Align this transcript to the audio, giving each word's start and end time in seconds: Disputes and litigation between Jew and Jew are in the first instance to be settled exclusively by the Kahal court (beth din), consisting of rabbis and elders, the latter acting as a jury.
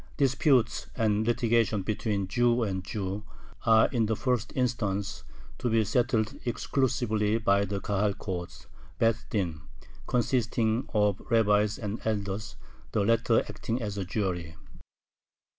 Disputes 0.17 0.87
and 0.95 1.27
litigation 1.27 1.83
between 1.83 2.27
Jew 2.27 2.63
and 2.63 2.83
Jew 2.83 3.23
are 3.67 3.87
in 3.89 4.07
the 4.07 4.15
first 4.15 4.51
instance 4.55 5.23
to 5.59 5.69
be 5.69 5.83
settled 5.83 6.39
exclusively 6.43 7.37
by 7.37 7.65
the 7.65 7.79
Kahal 7.79 8.15
court 8.15 8.65
(beth 8.97 9.27
din), 9.29 9.61
consisting 10.07 10.89
of 10.95 11.21
rabbis 11.29 11.77
and 11.77 12.01
elders, 12.03 12.55
the 12.93 13.05
latter 13.05 13.41
acting 13.41 13.79
as 13.79 13.95
a 13.95 14.03
jury. 14.03 14.55